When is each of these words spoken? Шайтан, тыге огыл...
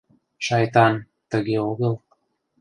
Шайтан, 0.45 0.93
тыге 1.29 1.57
огыл... 1.71 1.93